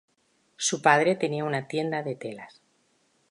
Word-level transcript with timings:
Su 0.57 0.81
padre 0.81 1.15
tenía 1.15 1.43
una 1.43 1.67
tienda 1.67 2.01
de 2.01 2.15
telas. 2.15 2.59